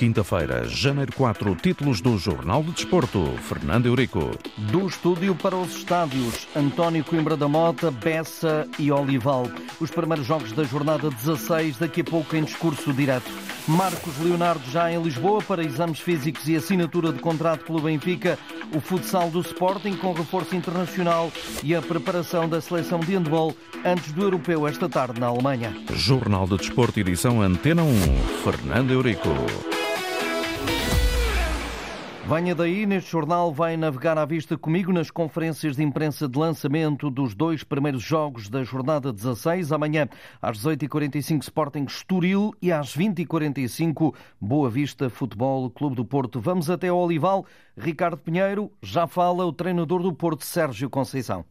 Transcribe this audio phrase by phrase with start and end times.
[0.00, 3.34] Quinta-feira, janeiro 4, títulos do Jornal de Desporto.
[3.46, 4.30] Fernando Eurico.
[4.56, 9.46] Do estúdio para os estádios, António Coimbra da Mota, Bessa e Olival.
[9.78, 13.30] Os primeiros jogos da jornada 16, daqui a pouco em discurso direto.
[13.68, 18.38] Marcos Leonardo já em Lisboa para exames físicos e assinatura de contrato pelo Benfica.
[18.74, 21.30] O futsal do Sporting com reforço internacional
[21.62, 23.54] e a preparação da seleção de handball
[23.84, 25.76] antes do europeu esta tarde na Alemanha.
[25.92, 27.92] Jornal de Desporto, edição Antena 1.
[28.42, 29.28] Fernando Eurico.
[32.32, 37.10] Venha daí, neste jornal vai navegar à vista comigo nas conferências de imprensa de lançamento
[37.10, 39.72] dos dois primeiros jogos da jornada 16.
[39.72, 40.08] Amanhã,
[40.40, 46.40] às 18h45, Sporting Estoril e às 20h45, Boa Vista Futebol Clube do Porto.
[46.40, 47.44] Vamos até ao Olival.
[47.76, 51.44] Ricardo Pinheiro já fala o treinador do Porto, Sérgio Conceição.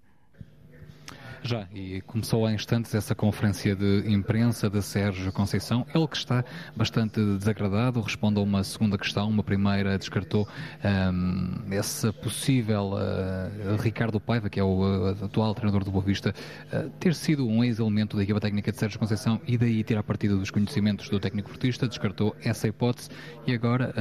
[1.41, 5.85] Já, e começou há instantes essa conferência de imprensa de Sérgio Conceição.
[5.95, 6.43] Ele que está
[6.75, 9.29] bastante desagradado, responde a uma segunda questão.
[9.29, 10.47] Uma primeira descartou
[10.83, 16.35] um, esse possível uh, Ricardo Paiva, que é o uh, atual treinador do Boa Vista,
[16.73, 20.37] uh, ter sido um ex-elemento da equipa técnica de Sérgio Conceição e daí tirar partido
[20.37, 21.87] dos conhecimentos do técnico portista.
[21.87, 23.09] Descartou essa hipótese
[23.47, 23.93] e agora,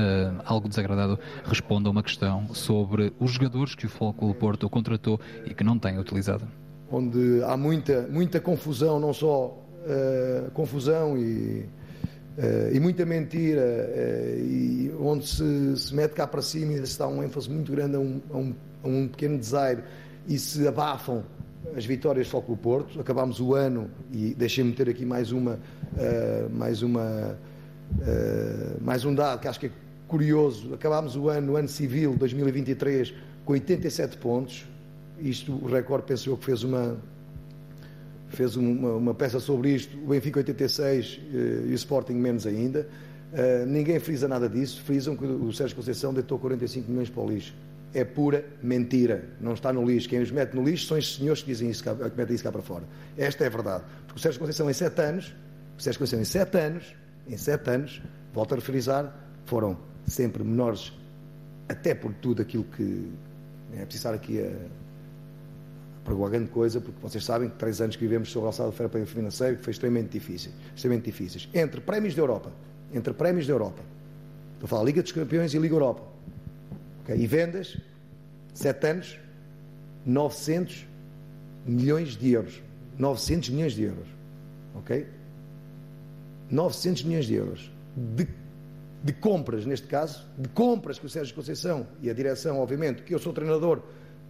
[0.45, 5.55] algo desagradado, responde a uma questão sobre os jogadores que o Foco Porto contratou e
[5.55, 6.47] que não tem utilizado
[6.91, 11.64] onde há muita, muita confusão, não só uh, confusão e,
[12.39, 16.98] uh, e muita mentira, uh, e onde se, se mete cá para cima e se
[16.98, 19.83] dá um ênfase muito grande a um, a um, a um pequeno desaire
[20.27, 21.25] e se abafam
[21.77, 23.00] as vitórias do Foco do Porto.
[23.00, 25.58] Acabámos o ano, e deixem-me ter aqui mais uma,
[26.50, 27.39] mais uma,
[28.80, 29.70] mais um dado que acho que é
[30.06, 30.73] curioso.
[30.75, 33.12] Acabámos o ano, o ano civil 2023,
[33.45, 34.67] com 87 pontos,
[35.20, 36.97] isto, o Record pensou que fez uma
[38.28, 41.36] fez uma, uma, peça sobre isto, o Benfica 86 eh,
[41.69, 42.86] e o Sporting menos ainda.
[43.30, 47.28] Uh, ninguém frisa nada disso, frisam que o Sérgio Conceição deitou 45 milhões para o
[47.28, 47.55] lixo.
[47.92, 50.08] É pura mentira, não está no lixo.
[50.08, 52.45] Quem os mete no lixo são estes senhores que, dizem isso cá, que metem isso
[52.45, 52.85] cá para fora.
[53.17, 53.85] Esta é a verdade.
[54.06, 55.35] Porque o Sérgio Conceição em 7 anos,
[55.79, 56.95] o Sérgio Conceição em 7 anos,
[57.29, 58.02] em 7 anos,
[58.33, 59.14] volto a frisar,
[59.45, 60.92] foram sempre menores,
[61.68, 63.11] até por tudo aquilo que
[63.73, 64.50] é preciso estar aqui a
[66.08, 68.70] pregou a grande coisa, porque vocês sabem que três anos que vivemos sobre a alçada
[68.70, 71.48] do financeiro, que foi extremamente difícil, extremamente difíceis.
[71.52, 72.51] Entre prémios da Europa,
[72.95, 73.83] entre prémios da Europa,
[74.55, 76.02] estou a falar Liga dos Campeões e Liga Europa,
[77.02, 77.17] okay?
[77.17, 77.77] e vendas,
[78.55, 79.18] sete anos,
[80.07, 80.86] 900
[81.67, 82.63] milhões de euros.
[82.98, 84.08] 900 milhões de euros,
[84.74, 85.07] ok?
[86.51, 88.27] 900 milhões de euros de,
[89.05, 93.14] de compras, neste caso, de compras que o Sérgio Conceição e a direção, obviamente, que
[93.14, 93.83] eu sou treinador,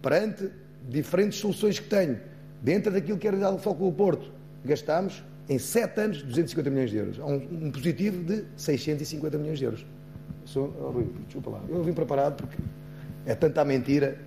[0.03, 0.51] perante
[0.87, 2.19] diferentes soluções que tenho,
[2.61, 4.31] dentro daquilo que dado ao Foco do Porto,
[4.63, 7.19] gastámos em 7 anos 250 milhões de euros.
[7.19, 9.85] Um, um, positivo de 650 milhões de euros.
[10.45, 11.61] Sou, oh, Rui, desculpa lá.
[11.67, 12.57] Eu vim preparado porque
[13.25, 14.17] é tanta mentira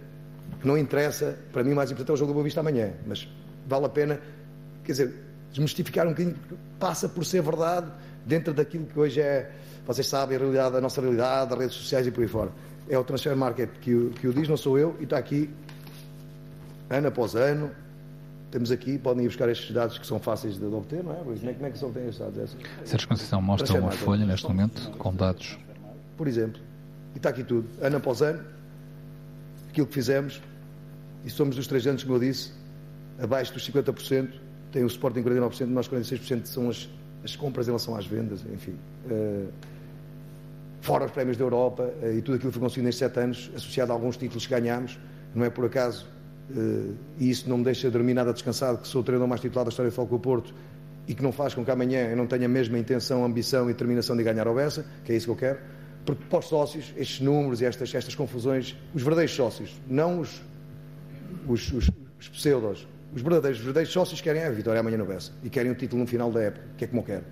[0.61, 1.39] que não interessa.
[1.53, 2.93] Para mim, o mais importante é o jogo do Boa Vista amanhã.
[3.07, 3.29] Mas
[3.67, 4.21] vale a pena,
[4.85, 5.15] quer dizer,
[5.51, 6.37] desmistificar um bocadinho,
[6.79, 7.87] passa por ser verdade
[8.27, 9.51] dentro daquilo que hoje é,
[9.87, 12.51] vocês sabem, a realidade, a nossa realidade, as redes sociais e por aí fora.
[12.89, 15.49] É o transfer market que o, que o diz, não sou eu, e está aqui
[16.93, 17.71] ano após ano.
[18.51, 21.17] Temos aqui, podem ir buscar estes dados que são fáceis de obter, não é?
[21.17, 22.57] Como é, como é que se obtêm estes dados?
[22.85, 25.59] Sérgio Conceição mostra uma folha neste momento com dados.
[26.19, 26.61] Por exemplo,
[27.15, 28.45] e está aqui tudo, ano após ano,
[29.71, 30.43] aquilo que fizemos,
[31.25, 32.53] e somos dos três anos, como eu disse,
[33.19, 34.29] abaixo dos 50%,
[34.71, 36.89] tem o suporte em 49%, nós 46% são as,
[37.25, 38.75] as compras em relação às vendas, enfim.
[39.07, 39.49] Uh,
[40.81, 43.51] fora os prémios da Europa uh, e tudo aquilo que foi conseguido nestes sete anos,
[43.55, 44.99] associado a alguns títulos que ganhámos,
[45.35, 46.07] não é por acaso
[47.19, 49.71] e isso não me deixa dormir nada descansado, que sou o treinador mais titular da
[49.71, 50.55] história do Foco Porto
[51.07, 53.73] e que não faz com que amanhã eu não tenha a mesma intenção, ambição e
[53.73, 55.59] determinação de ganhar ao Bessa, que é isso que eu quero,
[56.05, 60.43] porque para os sócios, estes números e estas, estas confusões, os verdadeiros sócios, não os,
[61.49, 65.33] os, os, os pseudos, os verdadeiros, os verdadeiros sócios querem a vitória amanhã no Bessa
[65.43, 67.25] e querem o título no final da época, que é como eu quero.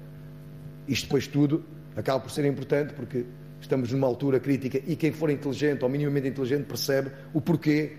[0.89, 1.65] Isto depois tudo
[1.97, 3.25] acaba por ser importante porque
[3.61, 7.93] estamos numa altura crítica e quem for inteligente ou minimamente inteligente percebe o porquê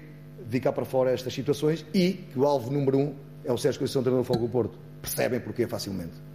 [0.49, 3.79] de cá para fora estas situações e que o alvo número um é o Sérgio
[3.79, 4.77] Conceição, treinador do Fogo do Porto.
[5.01, 6.30] Percebem porquê facilmente.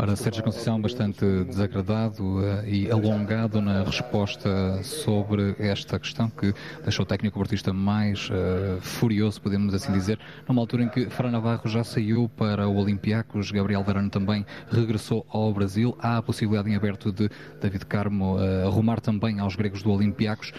[0.00, 6.54] Ora, Sérgio Conceição bastante desagradado uh, e alongado na resposta sobre esta questão que
[6.84, 10.16] deixou o técnico portista mais uh, furioso, podemos assim dizer,
[10.48, 15.26] numa altura em que Fran Navarro já saiu para o Olympiacos, Gabriel Verano também regressou
[15.28, 17.28] ao Brasil, há a possibilidade em aberto de
[17.60, 20.52] David Carmo uh, arrumar também aos gregos do Olympiacos.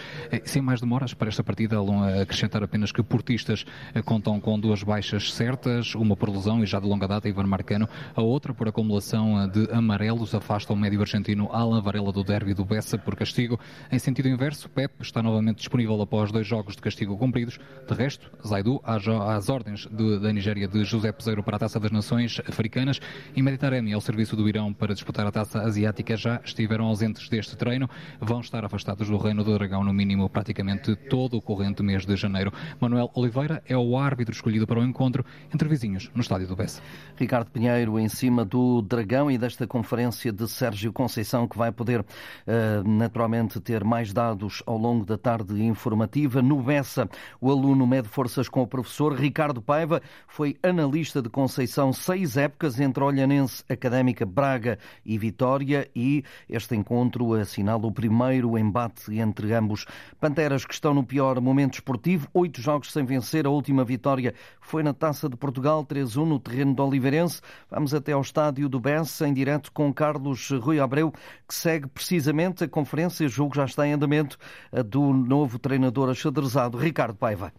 [0.44, 1.78] sem mais demoras, para esta partida,
[2.22, 3.66] acrescentar apenas que portistas
[4.04, 7.88] contam com duas baixas certas, uma por lesão e já de longa data, Ivan Marcano,
[8.14, 12.54] a outra por acumulação cartão de amarelos afasta o médio argentino Alan Varela do derby
[12.54, 13.60] do Bessa por castigo.
[13.92, 17.60] Em sentido inverso, Pep está novamente disponível após dois jogos de castigo cumpridos.
[17.88, 21.92] De resto, Zaidu às ordens de, da Nigéria de José Peseiro para a Taça das
[21.92, 23.00] Nações Africanas
[23.36, 27.56] e Meditaremi ao serviço do Irão para disputar a Taça Asiática já estiveram ausentes deste
[27.56, 27.90] treino.
[28.20, 32.16] Vão estar afastados do Reino do Dragão no mínimo praticamente todo o corrente mês de
[32.16, 32.52] janeiro.
[32.80, 36.82] Manuel Oliveira é o árbitro escolhido para o encontro entre vizinhos no estádio do Bessa.
[37.18, 42.02] Ricardo Pinheiro em cima do Dragão e desta conferência de Sérgio Conceição que vai poder
[42.02, 46.44] uh, naturalmente ter mais dados ao longo da tarde informativa.
[46.44, 47.10] No Bessa,
[47.42, 52.80] o aluno mede forças com o professor Ricardo Paiva, foi analista de Conceição seis épocas
[52.80, 59.86] entre Olhanense, Académica, Braga e Vitória e este encontro assinala o primeiro embate entre ambos.
[60.20, 64.84] Panteras que estão no pior momento esportivo, oito jogos sem vencer, a última vitória foi
[64.84, 67.42] na Taça de Portugal, 3-1 no terreno do Oliveirense.
[67.72, 71.12] Vamos até ao estádio do Bessa, em direto com Carlos Rui Abreu,
[71.48, 74.38] que segue precisamente a conferência, jogo já está em andamento,
[74.86, 77.52] do novo treinador achadrezado, Ricardo Paiva.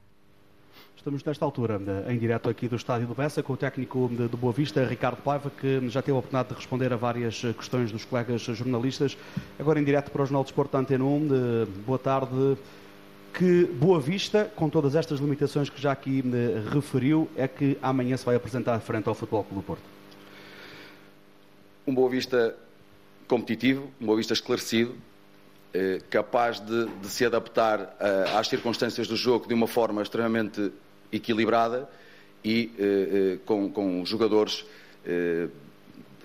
[0.97, 4.53] Estamos nesta altura em direto aqui do Estádio do Bessa com o técnico do Boa
[4.53, 8.43] Vista, Ricardo Paiva, que já teve a oportunidade de responder a várias questões dos colegas
[8.43, 9.17] jornalistas.
[9.59, 11.29] Agora em direto para o Jornal de Esporte da Antena 1.
[11.87, 12.59] Boa tarde.
[13.33, 16.23] Que Boa Vista, com todas estas limitações que já aqui
[16.71, 20.00] referiu, é que amanhã se vai apresentar frente ao Futebol Clube do Porto?
[21.91, 22.55] Um Boa Vista
[23.27, 24.95] competitivo, um Boa Vista esclarecido,
[25.75, 30.71] eh, capaz de, de, se adaptar eh, às circunstâncias do jogo de uma forma extremamente
[31.11, 31.91] equilibrada
[32.45, 34.65] e eh, com, com, jogadores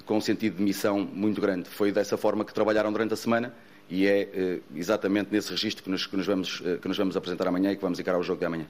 [0.06, 1.68] com um sentido de missão muito grande.
[1.68, 3.52] Foi dessa forma que trabalharam durante a semana
[3.90, 7.72] e é exatamente nesse registro que nos, que, nos vamos, que nos vamos apresentar amanhã
[7.72, 8.68] e que vamos encarar o jogo de amanhã.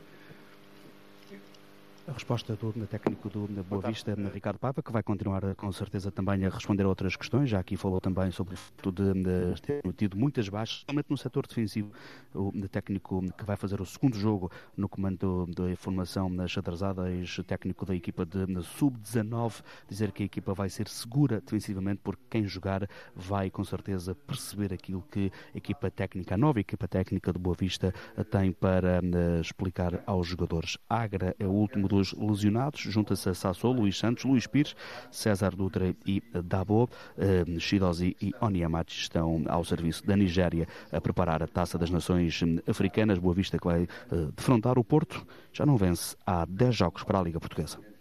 [2.07, 6.45] A resposta do técnico do Boa Vista, Ricardo Papa, que vai continuar com certeza também
[6.45, 7.49] a responder a outras questões.
[7.49, 11.47] Já aqui falou também sobre o facto de, ter tido muitas baixas, somente no setor
[11.47, 11.91] defensivo.
[12.31, 17.95] O técnico que vai fazer o segundo jogo no comando da formação xadrezada, ex-técnico da
[17.95, 23.49] equipa de sub-19, dizer que a equipa vai ser segura defensivamente, porque quem jogar vai
[23.49, 27.91] com certeza perceber aquilo que a equipa técnica, a nova equipa técnica de Boa Vista,
[28.29, 29.01] tem para
[29.41, 30.77] explicar aos jogadores.
[30.87, 34.75] Agra é o último dos lesionados, junta-se a Sassou, Luís Santos, Luís Pires,
[35.09, 36.89] César Dutra e Dabo.
[37.17, 42.41] Uh, Shidozi e Onyamachi estão ao serviço da Nigéria a preparar a Taça das Nações
[42.67, 43.17] Africanas.
[43.17, 45.25] Boa Vista que vai uh, defrontar o Porto.
[45.53, 47.94] Já não vence há 10 jogos para a Liga Portuguesa.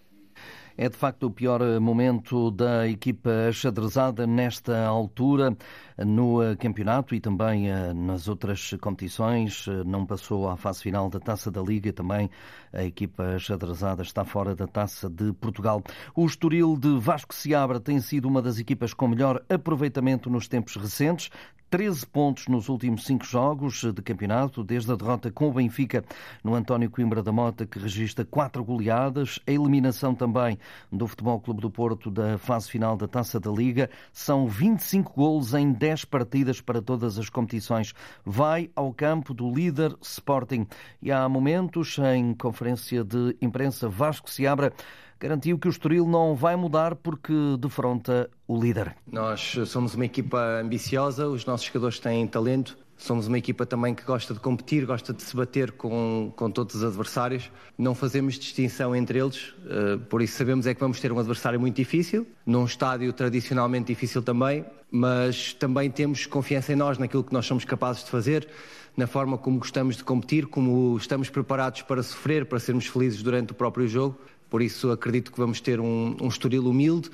[0.76, 5.56] É de facto o pior momento da equipa xadrezada nesta altura
[5.99, 9.67] no eh, campeonato e também eh, nas outras competições.
[9.69, 11.93] Eh, não passou à fase final da Taça da Liga.
[11.93, 12.29] Também
[12.73, 15.81] a equipa xadrezada está fora da Taça de Portugal.
[16.15, 20.75] O Estoril de Vasco Seabra tem sido uma das equipas com melhor aproveitamento nos tempos
[20.75, 21.31] recentes.
[21.75, 26.05] 13 pontos nos últimos cinco jogos de campeonato, desde a derrota com o Benfica
[26.44, 30.56] no António Coimbra da Mota, que registra quatro goleadas, a eliminação também
[30.93, 33.91] do Futebol Clube do Porto da fase final da Taça da Liga.
[34.12, 37.93] São 25 golos em 10 partidas para todas as competições.
[38.25, 40.69] Vai ao campo do líder Sporting.
[41.03, 44.73] E há momentos, em conferência de imprensa, Vasco Seabra
[45.19, 48.96] garantiu que o Estoril não vai mudar porque defronta o líder.
[49.11, 54.04] Nós somos uma equipa ambiciosa, os nossos jogadores têm talento, Somos uma equipa também que
[54.04, 57.50] gosta de competir, gosta de se bater com, com todos os adversários.
[57.76, 61.59] Não fazemos distinção entre eles, uh, por isso sabemos é que vamos ter um adversário
[61.59, 67.33] muito difícil, num estádio tradicionalmente difícil também, mas também temos confiança em nós, naquilo que
[67.33, 68.49] nós somos capazes de fazer,
[68.97, 73.50] na forma como gostamos de competir, como estamos preparados para sofrer, para sermos felizes durante
[73.50, 74.16] o próprio jogo.
[74.54, 77.11] Por isso acredito que vamos ter um, um estoril humilde,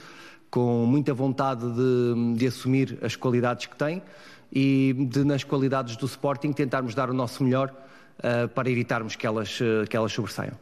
[0.51, 4.03] com muita vontade de, de assumir as qualidades que tem
[4.53, 7.73] e de, nas qualidades do Sporting, tentarmos dar o nosso melhor
[8.19, 10.53] uh, para evitarmos que elas, uh, que elas sobressaiam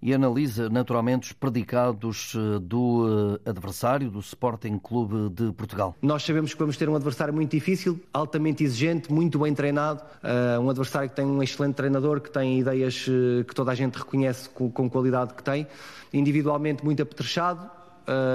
[0.00, 5.96] e analisa naturalmente os predicados eh, do adversário, do Sporting Clube de Portugal.
[6.02, 10.02] Nós sabemos que vamos ter um adversário muito difícil, altamente exigente, muito bem treinado,
[10.62, 13.06] um adversário que tem um excelente treinador, que tem ideias
[13.46, 15.66] que toda a gente reconhece com, qualidade que tem,
[16.12, 17.70] individualmente muito apetrechado,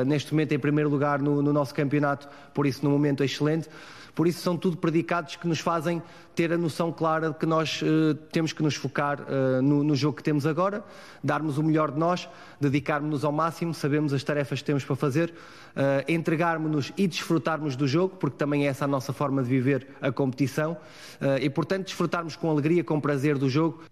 [0.06, 3.70] neste momento em primeiro lugar no, no nosso campeonato, por isso no momento é excelente.
[4.14, 6.02] Por isso são tudo predicados que nos fazem
[6.36, 9.96] ter a noção clara de que nós uh, temos que nos focar uh, no, no,
[9.96, 10.84] jogo que temos agora,
[11.24, 12.30] darmos o melhor de nós,
[12.62, 17.88] dedicarmos-nos ao máximo, sabemos as tarefas que temos para fazer, uh, entregarmos-nos e desfrutarmos do
[17.88, 20.78] jogo, porque também é essa a nossa forma de viver a competição,
[21.42, 23.84] e portanto desfrutarmos com alegria, com prazer do jogo.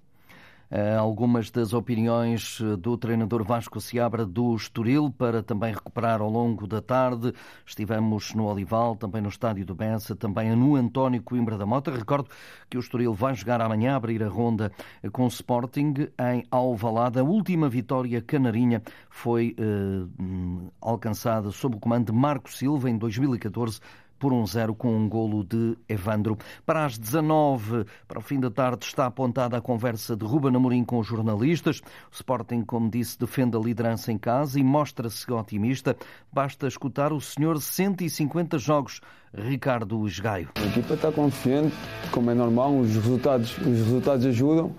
[0.69, 6.29] Eh, algumas das opiniões eh, do treinador Vasco Seabra do Estoril para também recuperar ao
[6.29, 7.33] longo da tarde.
[7.65, 11.91] Estivemos no Olival, também no Estádio do Bessa, também no António Coimbra da Mota.
[11.91, 12.29] Recordo
[12.69, 14.71] que o Estoril vai jogar amanhã, abrir a ronda
[15.11, 17.19] com o Sporting em Alvalade.
[17.19, 23.79] A última vitória canarinha foi eh, alcançada sob o comando de Marco Silva em 2014
[24.19, 26.37] por um zero com um golo de Evandro.
[26.65, 30.83] Para as 19, para o fim da tarde, está apontada a conversa de Ruben Amorim
[30.83, 31.79] com os jornalistas.
[32.11, 35.95] O Sporting, como disse, defende a liderança em casa e mostra-se otimista.
[36.31, 39.01] Basta escutar o senhor 150 jogos,
[39.33, 40.49] Ricardo Esgaio.
[40.55, 41.75] A equipa está confiante,
[42.11, 44.73] como é normal, os resultados, os resultados ajudam,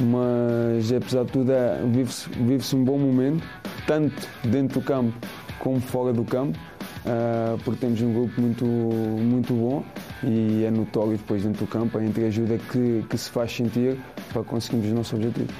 [0.00, 3.46] mas apesar de tudo é, vive-se vive um bom momento,
[3.86, 5.14] tanto dentro do campo
[5.58, 6.58] como fora do campo.
[7.06, 9.84] Uh, porque temos um grupo muito, muito bom
[10.24, 13.96] e é notório depois dentro do campo a entreajuda que, que se faz sentir
[14.32, 15.54] para conseguirmos os nossos objetivos.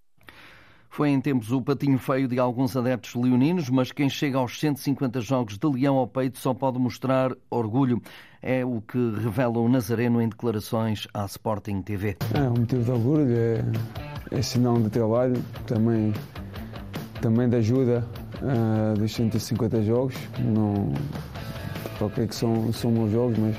[0.97, 5.21] Foi em tempos o patinho feio de alguns adeptos leoninos, mas quem chega aos 150
[5.21, 8.01] jogos de leão ao peito só pode mostrar orgulho.
[8.41, 12.17] É o que revela o Nazareno em declarações à Sporting TV.
[12.35, 13.63] É um motivo de orgulho, é,
[14.31, 15.37] é sinal de trabalho,
[15.67, 16.15] também,
[17.21, 18.05] também de ajuda
[18.43, 20.15] uh, dos 150 jogos.
[20.39, 20.93] Não,
[22.01, 23.57] ok que são, são meus jogos, mas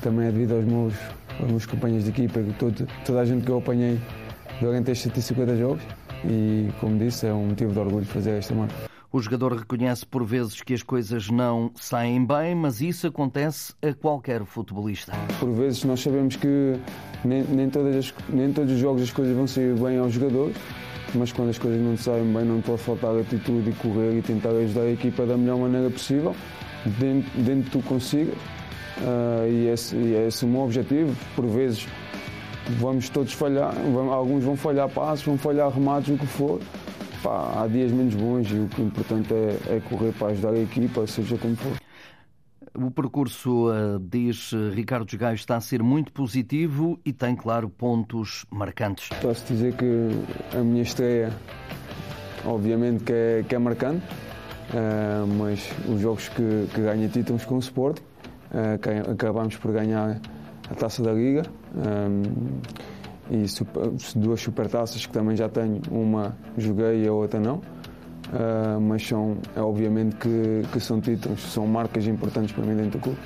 [0.00, 0.94] também é devido aos meus,
[1.38, 4.00] aos meus companheiros de equipa, todo, toda a gente que eu apanhei
[4.60, 5.82] durante estes 150 jogos
[6.24, 8.90] e, como disse, é um motivo de orgulho fazer esta marca.
[9.12, 13.92] O jogador reconhece por vezes que as coisas não saem bem, mas isso acontece a
[13.92, 15.12] qualquer futebolista.
[15.40, 16.78] Por vezes nós sabemos que
[17.24, 20.56] nem, nem, todas as, nem todos os jogos as coisas vão sair bem aos jogadores,
[21.14, 24.50] mas quando as coisas não saem bem não pode faltar atitude e correr e tentar
[24.50, 26.34] ajudar a equipa da melhor maneira possível
[26.98, 28.32] dentro, dentro do que consiga.
[28.32, 31.16] Uh, e, esse, e esse é o meu objetivo.
[31.34, 31.86] Por vezes
[32.78, 36.60] vamos todos falhar, vamos, alguns vão falhar passos, vão falhar remates, o que for.
[37.22, 40.50] Pá, há dias menos bons e o que é importante é, é correr para ajudar
[40.50, 41.79] a equipa, seja como for.
[42.82, 48.46] O percurso, uh, diz Ricardo Gaio, está a ser muito positivo e tem, claro, pontos
[48.50, 49.10] marcantes.
[49.20, 50.10] Posso dizer que
[50.56, 51.30] a minha estreia,
[52.44, 54.02] obviamente, que é, que é marcante
[54.70, 60.20] uh, mas os jogos que, que ganha títulos com o Sport, uh, acabamos por ganhar
[60.70, 61.42] a taça da Liga
[63.30, 63.44] e
[64.16, 67.60] duas supertaças que também já tenho, uma joguei e a outra não.
[68.30, 72.98] Uh, mas são, é obviamente que, que são títulos, são marcas importantes para mim dentro
[72.98, 73.18] do clube.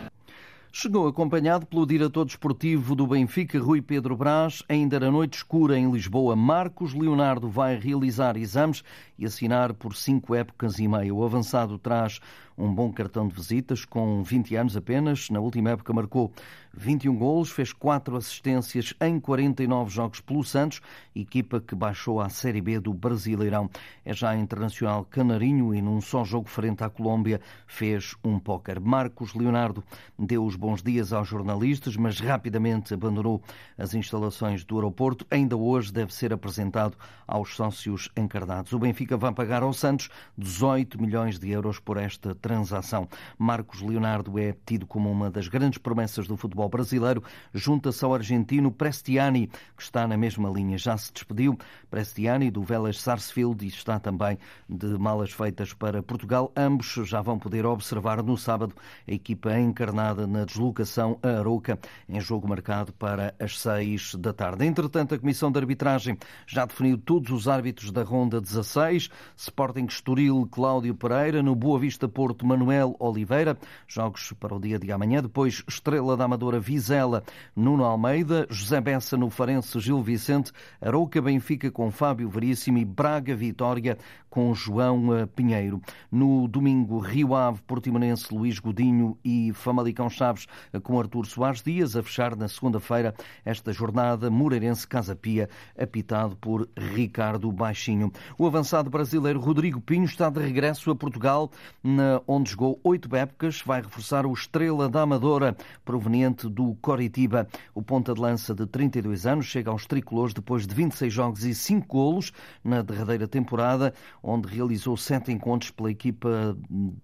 [0.76, 4.60] Chegou acompanhado pelo diretor desportivo do Benfica, Rui Pedro Brás.
[4.68, 8.82] Ainda na noite escura em Lisboa, Marcos Leonardo vai realizar exames
[9.16, 11.14] e assinar por cinco épocas e meia.
[11.14, 12.18] O avançado traz
[12.56, 15.30] um bom cartão de visitas, com 20 anos apenas.
[15.30, 16.32] Na última época marcou
[16.76, 20.80] 21 golos, fez 4 assistências em 49 jogos pelo Santos,
[21.14, 23.70] equipa que baixou à Série B do Brasileirão.
[24.04, 28.80] É já internacional canarinho e num só jogo frente à Colômbia fez um póquer.
[28.80, 29.84] Marcos Leonardo
[30.18, 33.42] deu os bons dias aos jornalistas, mas rapidamente abandonou
[33.78, 35.26] as instalações do aeroporto.
[35.30, 36.96] Ainda hoje deve ser apresentado
[37.26, 38.72] aos sócios encarnados.
[38.72, 43.08] O Benfica vai pagar ao Santos 18 milhões de euros por esta transação.
[43.38, 47.24] Marcos Leonardo é tido como uma das grandes promessas do futebol brasileiro.
[47.54, 50.76] Junta-se ao argentino Prestiani, que está na mesma linha.
[50.76, 51.56] Já se despediu
[51.88, 56.52] Prestiani do Vélez Sarsfield e está também de malas feitas para Portugal.
[56.54, 58.74] Ambos já vão poder observar no sábado
[59.08, 64.66] a equipa encarnada na deslocação a Arouca, em jogo marcado para as seis da tarde.
[64.66, 69.08] Entretanto, a Comissão de Arbitragem já definiu todos os árbitros da Ronda 16.
[69.34, 73.56] Sporting Estoril, Cláudio Pereira, no Boa Vista Porto, Porto Manuel Oliveira.
[73.86, 75.22] Jogos para o dia de amanhã.
[75.22, 77.22] Depois, Estrela da Amadora Vizela,
[77.54, 78.44] Nuno Almeida.
[78.50, 80.50] José Bessa no Farense, Gil Vicente.
[80.80, 83.96] Arouca Benfica com Fábio Veríssimo e Braga Vitória
[84.34, 85.80] com João eh, Pinheiro.
[86.10, 91.94] No domingo, Rio Ave, Portimonense, Luís Godinho e Famalicão Chaves eh, com Artur Soares Dias.
[91.94, 93.14] A fechar na segunda-feira
[93.44, 95.48] esta jornada, Moreirense Casa Pia,
[95.78, 98.10] apitado por Ricardo Baixinho.
[98.36, 101.48] O avançado brasileiro Rodrigo Pinho está de regresso a Portugal
[101.80, 107.46] na onde jogou oito épocas, vai reforçar o Estrela da Amadora, proveniente do Coritiba.
[107.74, 111.54] O ponta de lança de 32 anos chega aos tricolores depois de 26 jogos e
[111.54, 116.56] 5 golos na derradeira temporada, onde realizou sete encontros pela equipa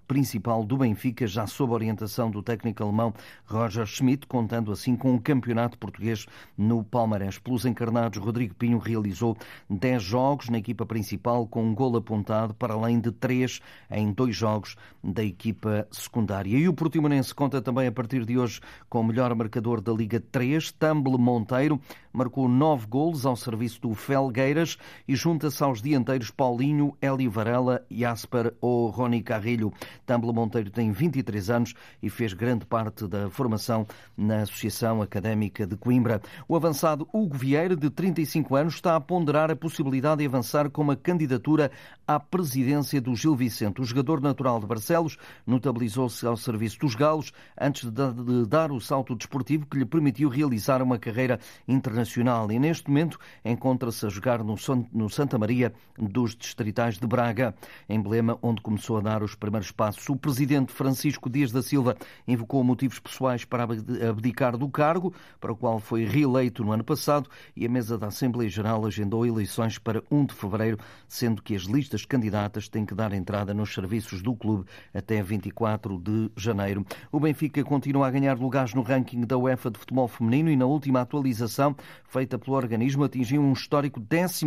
[0.06, 3.12] principal do Benfica, já sob orientação do técnico alemão
[3.44, 7.38] Roger Schmidt, contando assim com o um campeonato português no Palmarés.
[7.38, 9.36] Pelos encarnados, Rodrigo Pinho realizou
[9.68, 13.60] 10 jogos na equipa principal, com um gol apontado, para além de 3
[13.90, 14.76] em dois jogos
[15.10, 16.56] da equipa secundária.
[16.56, 20.20] E o Portimonense conta também a partir de hoje com o melhor marcador da Liga
[20.20, 21.80] 3, Tamble Monteiro,
[22.12, 24.76] marcou nove golos ao serviço do Felgueiras
[25.06, 29.72] e junta-se aos dianteiros Paulinho, Hélio Varela, Jasper ou Rony Carrilho.
[30.04, 33.86] Tamble Monteiro tem 23 anos e fez grande parte da formação
[34.16, 36.20] na Associação Académica de Coimbra.
[36.48, 40.82] O avançado Hugo Vieira, de 35 anos, está a ponderar a possibilidade de avançar com
[40.82, 41.70] uma candidatura
[42.06, 43.80] à presidência do Gil Vicente.
[43.80, 44.66] O jogador natural de
[45.00, 45.16] Barcelos
[45.46, 50.82] notabilizou-se ao serviço dos Galos antes de dar o salto desportivo que lhe permitiu realizar
[50.82, 57.06] uma carreira internacional e neste momento encontra-se a jogar no Santa Maria dos Distritais de
[57.06, 57.54] Braga,
[57.88, 60.08] emblema onde começou a dar os primeiros passos.
[60.08, 63.64] O presidente Francisco Dias da Silva invocou motivos pessoais para
[64.08, 68.08] abdicar do cargo, para o qual foi reeleito no ano passado, e a mesa da
[68.08, 70.78] Assembleia Geral agendou eleições para 1 de fevereiro,
[71.08, 75.98] sendo que as listas candidatas têm que dar entrada nos serviços do clube até 24
[75.98, 76.84] de janeiro.
[77.10, 80.66] O Benfica continua a ganhar lugares no ranking da UEFA de futebol feminino e na
[80.66, 81.74] última atualização
[82.08, 84.46] feita pelo organismo atingiu um histórico 12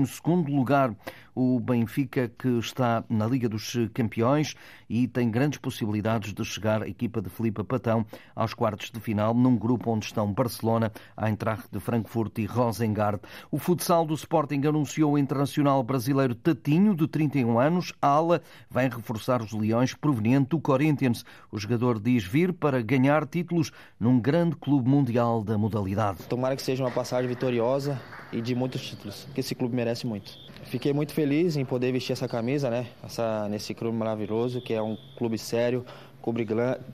[0.50, 0.96] lugar.
[1.36, 4.54] O Benfica que está na Liga dos Campeões
[4.88, 9.34] e tem grandes possibilidades de chegar a equipa de Filipe Patão aos quartos de final
[9.34, 13.20] num grupo onde estão Barcelona, Eintracht de Frankfurt e Rosengard.
[13.50, 19.42] O futsal do Sporting anunciou o internacional brasileiro Tatinho, de 31 anos, ala, vai reforçar
[19.42, 19.96] os leões
[20.34, 21.24] proveniente do Corinthians.
[21.52, 26.24] O jogador diz vir para ganhar títulos num grande clube mundial da modalidade.
[26.28, 30.32] Tomara que seja uma passagem vitoriosa e de muitos títulos, que esse clube merece muito.
[30.64, 32.88] Fiquei muito feliz em poder vestir essa camisa, né?
[33.04, 35.86] Essa, nesse clube maravilhoso, que é um clube sério,
[36.22, 36.48] clube,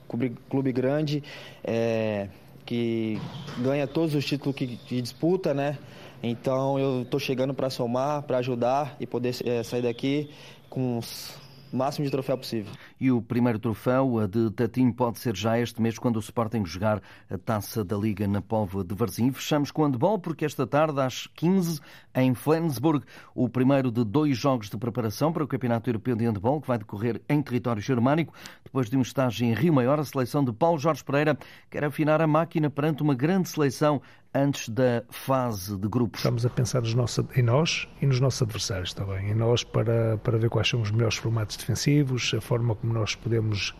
[0.08, 1.22] clube, clube grande,
[1.64, 2.28] é,
[2.66, 3.18] que
[3.58, 5.78] ganha todos os títulos que, que disputa, né?
[6.22, 10.28] Então eu estou chegando para somar, para ajudar e poder é, sair daqui
[10.68, 11.38] com os
[11.72, 12.72] máximo de troféu possível.
[13.00, 16.64] E o primeiro troféu, a de Tatim, pode ser já este mês, quando o Sporting
[16.64, 19.30] jogar a taça da Liga na Póvoa de Varzim.
[19.32, 21.80] Fechamos com handball, porque esta tarde, às 15
[22.14, 26.60] em Flensburg, o primeiro de dois jogos de preparação para o Campeonato Europeu de Handball,
[26.60, 28.34] que vai decorrer em território germânico.
[28.70, 31.36] Depois de um estágio em Rio Maior, a seleção de Paulo Jorge Pereira
[31.68, 34.00] quer afinar a máquina perante uma grande seleção
[34.32, 36.20] antes da fase de grupos.
[36.20, 39.32] Estamos a pensar nos nossos, em nós e nos nossos adversários também.
[39.32, 43.16] Em nós para, para ver quais são os melhores formatos defensivos, a forma como nós
[43.16, 43.74] podemos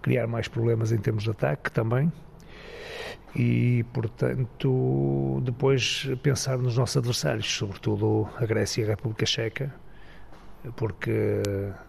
[0.00, 2.10] criar mais problemas em termos de ataque também.
[3.36, 9.74] E, portanto, depois pensar nos nossos adversários, sobretudo a Grécia e a República Checa,
[10.76, 11.32] porque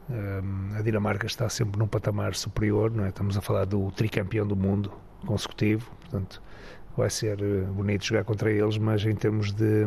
[0.09, 3.09] um, a Dinamarca está sempre num patamar superior, não é?
[3.09, 4.91] Estamos a falar do tricampeão do mundo
[5.25, 6.41] consecutivo, portanto,
[6.95, 9.85] vai ser eh, bonito jogar contra eles, mas em termos de